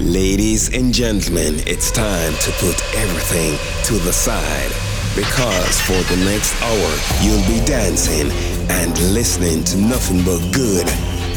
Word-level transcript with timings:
Ladies 0.00 0.74
and 0.74 0.92
gentlemen, 0.92 1.54
it's 1.68 1.92
time 1.92 2.32
to 2.32 2.50
put 2.58 2.74
everything 2.96 3.56
to 3.84 3.94
the 4.04 4.12
side 4.12 4.72
because 5.14 5.80
for 5.82 6.02
the 6.12 6.24
next 6.24 6.52
hour 6.62 6.90
you'll 7.22 7.46
be 7.46 7.64
dancing 7.64 8.28
and 8.70 8.90
listening 9.14 9.62
to 9.62 9.76
nothing 9.78 10.24
but 10.24 10.40
good 10.52 10.88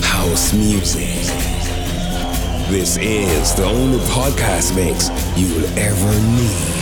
house 0.01 0.53
music. 0.53 1.13
This 2.67 2.97
is 2.97 3.53
the 3.53 3.63
only 3.63 3.99
podcast 4.05 4.75
mix 4.75 5.09
you'll 5.37 5.63
ever 5.77 6.13
need. 6.35 6.73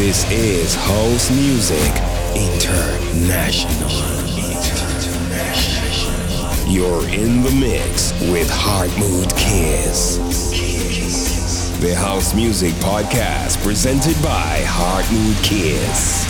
This 0.00 0.28
is 0.32 0.74
House 0.74 1.30
Music 1.30 1.94
International. 2.34 4.13
You're 6.66 7.06
in 7.10 7.42
the 7.42 7.50
mix 7.50 8.12
with 8.30 8.48
Heart 8.50 8.90
Mood 8.98 9.30
Kiss. 9.36 10.16
The 11.78 11.94
House 11.94 12.34
Music 12.34 12.72
Podcast 12.76 13.62
presented 13.62 14.20
by 14.22 14.62
Heart 14.66 15.04
Mood 15.12 15.36
Kiss. 15.44 16.23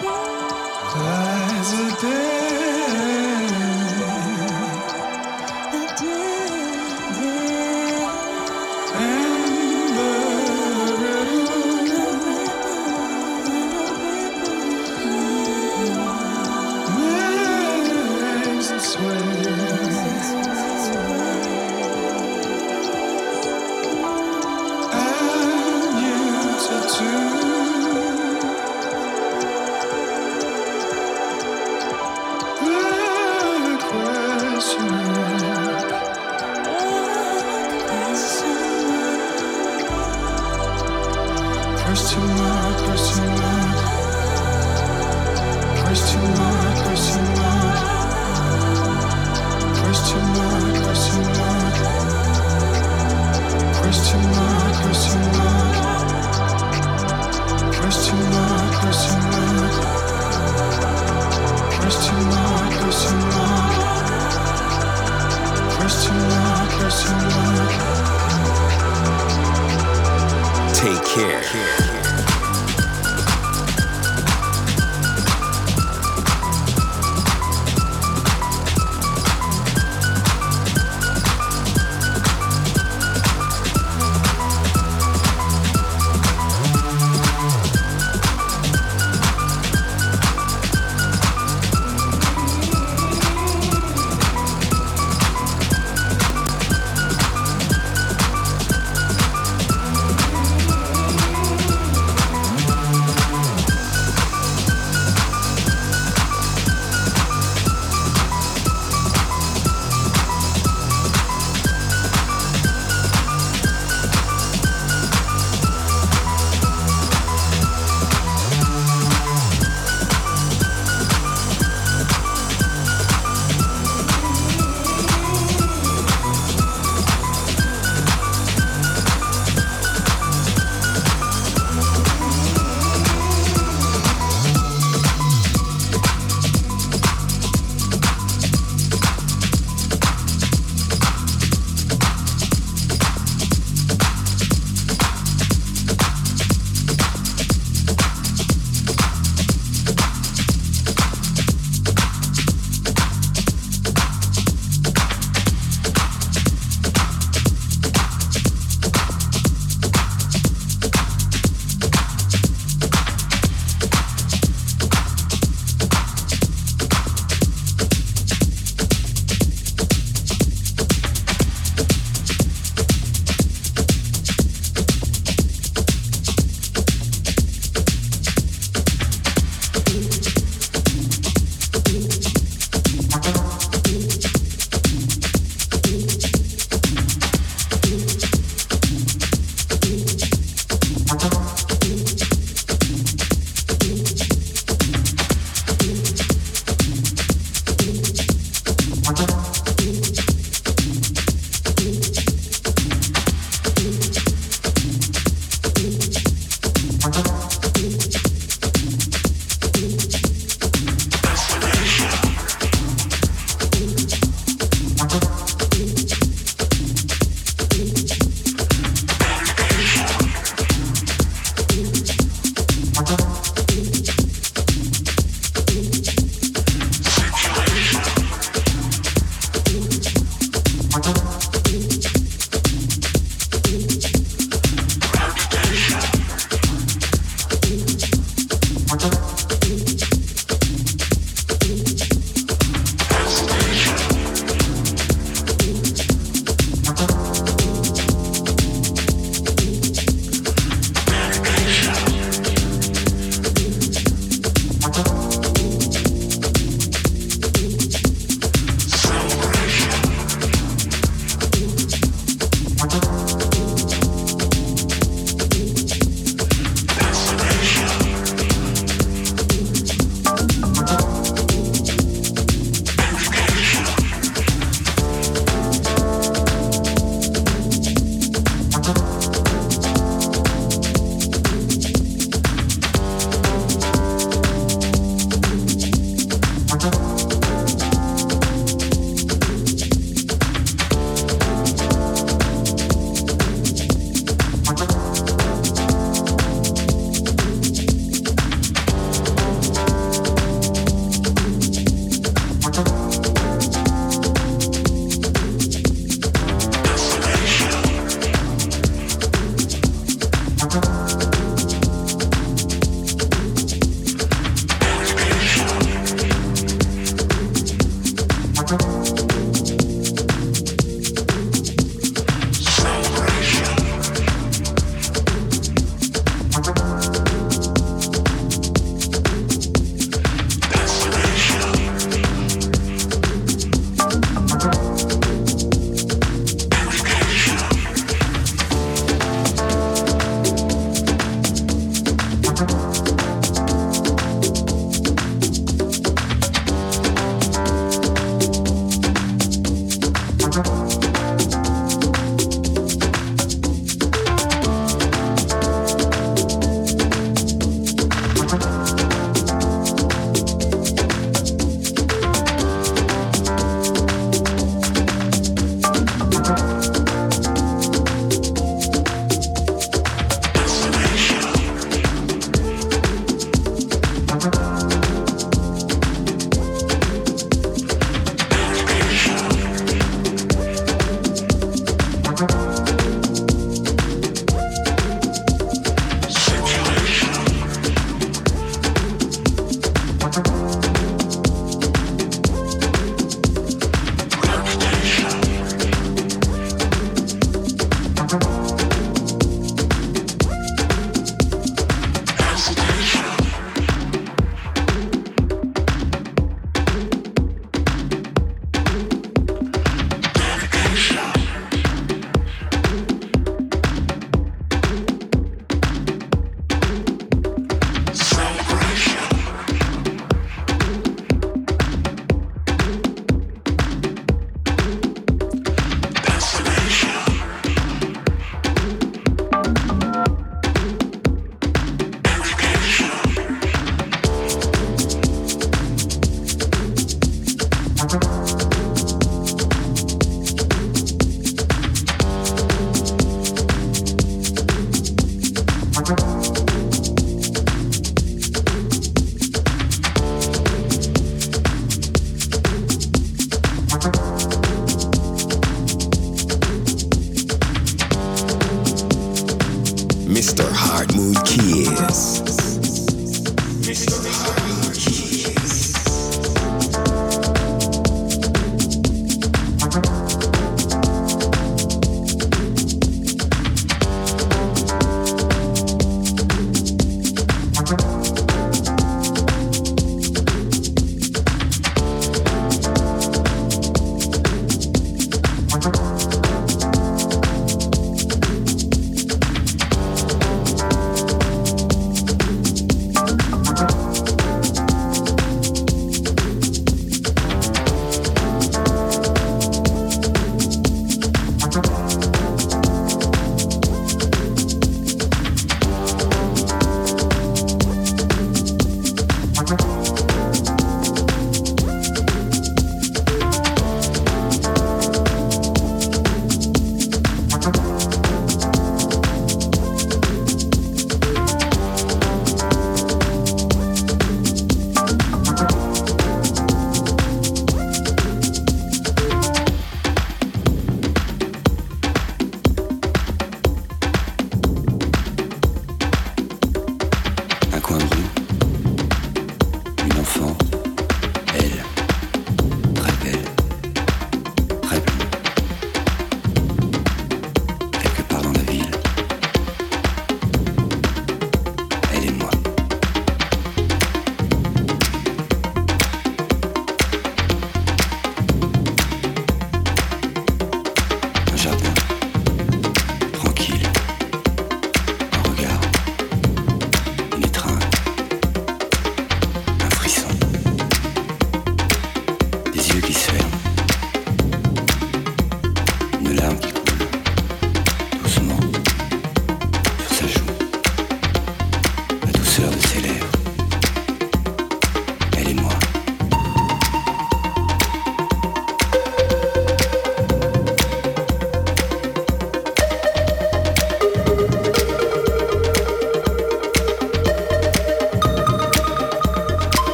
There's 0.00 1.72
a 1.72 2.00
day. 2.00 2.43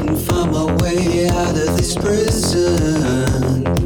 Couldn't 0.00 0.16
find 0.16 0.50
my 0.50 0.64
way 0.76 1.28
out 1.28 1.50
of 1.50 1.76
this 1.76 1.94
prison. 1.94 3.79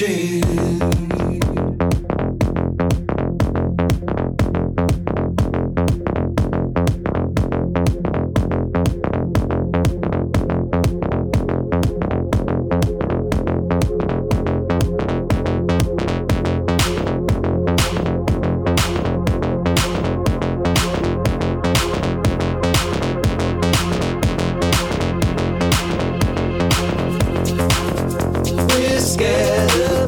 Watching. 0.00 0.48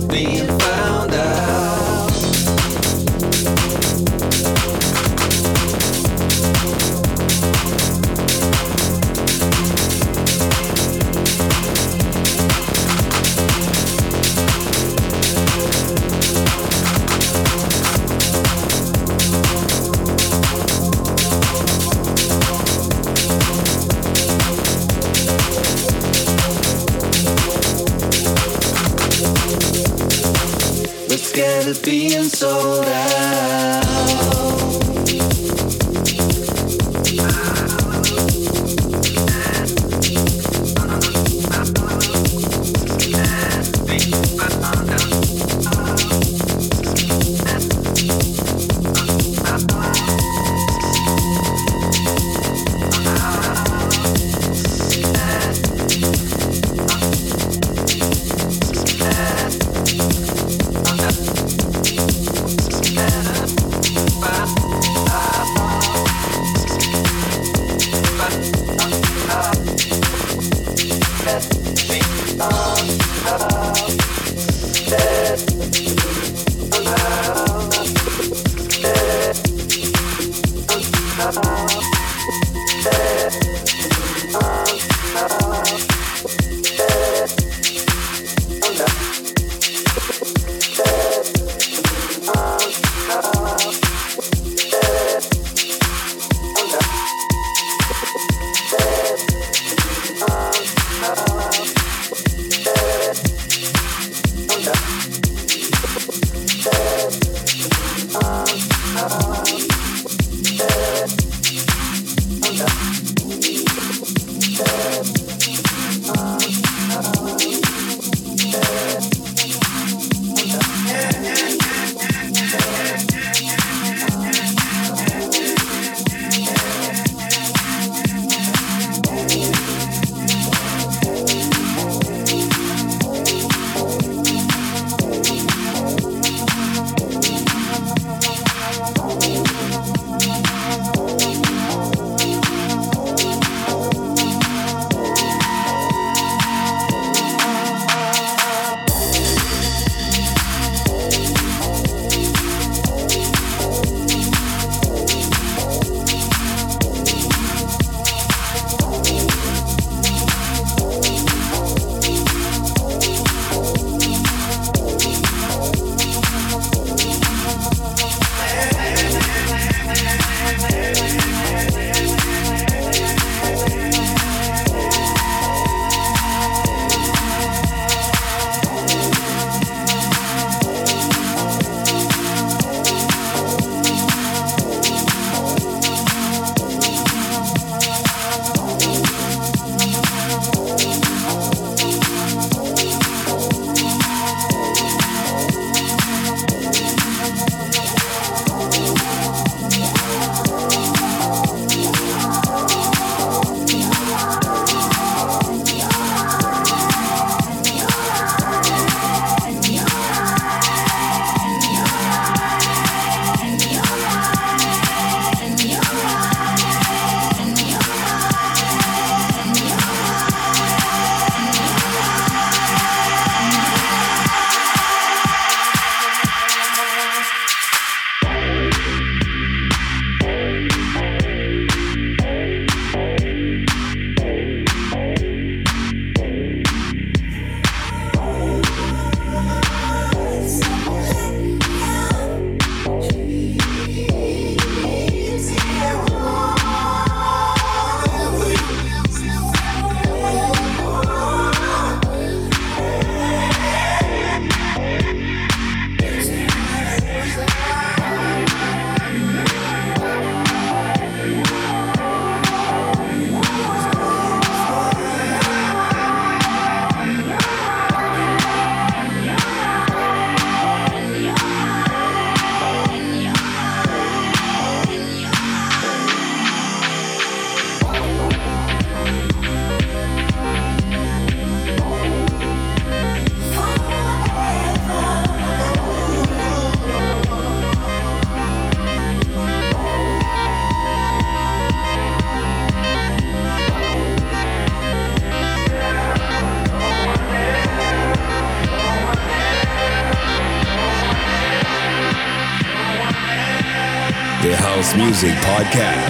Bye. 0.09 0.40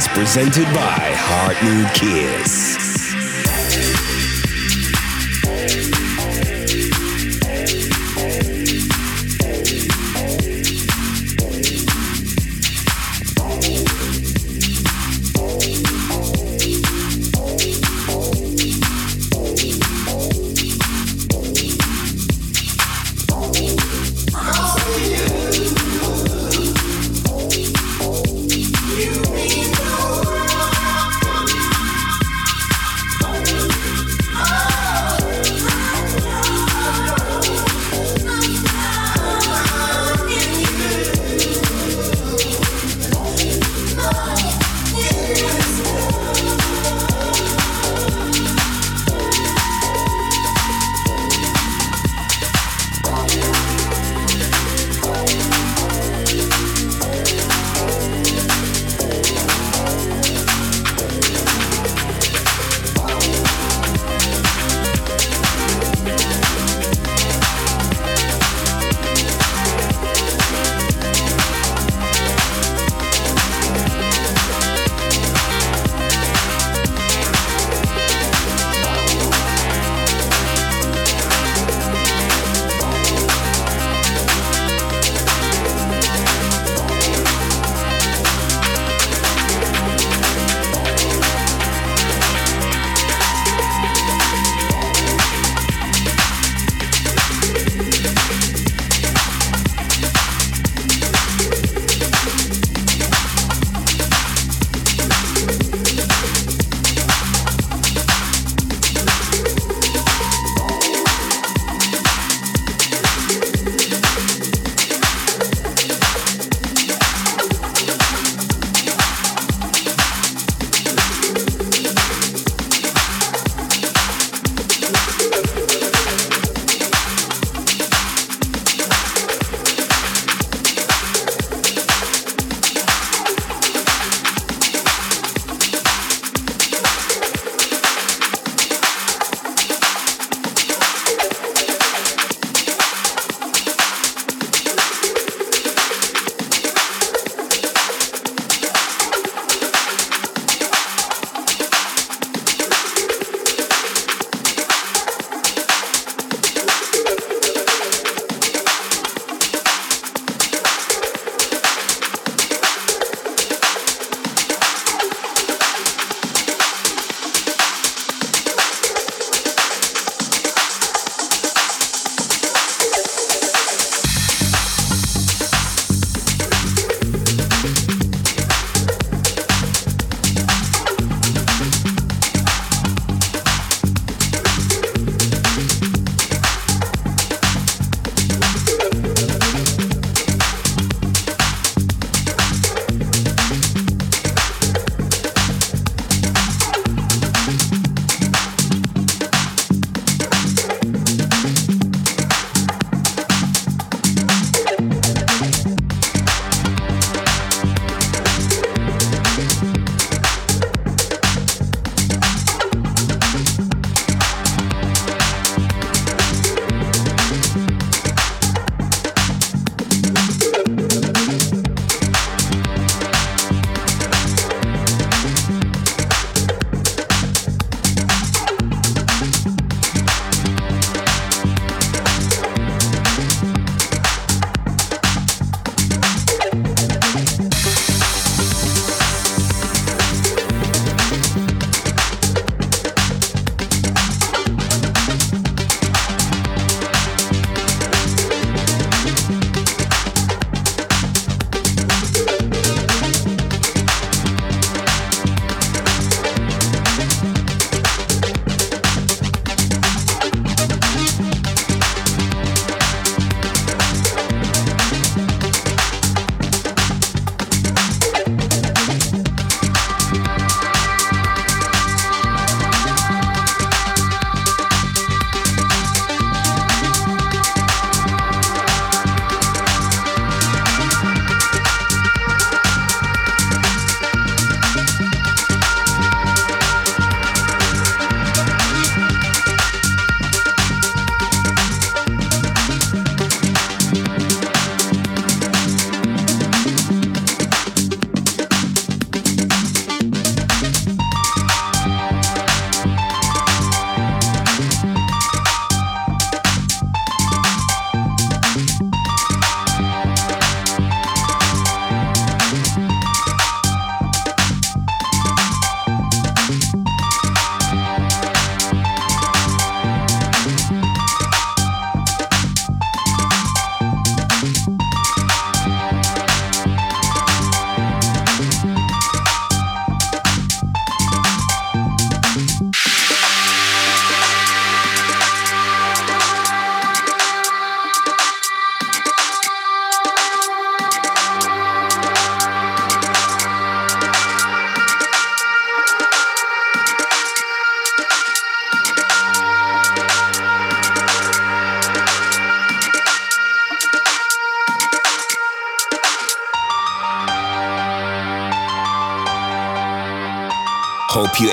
Podcast 0.01 0.15
presented 0.15 0.65
by 0.75 1.13
Heart 1.15 1.63
Mood 1.65 1.89
Kiss. 1.95 2.80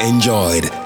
Enjoyed 0.07 0.76